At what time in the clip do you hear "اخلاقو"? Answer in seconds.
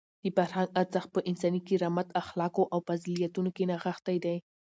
2.21-2.63